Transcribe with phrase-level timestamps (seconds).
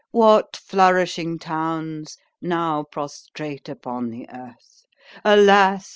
[0.09, 4.87] —What flourishing towns now prostrate upon the earth!
[5.23, 5.89] Alas!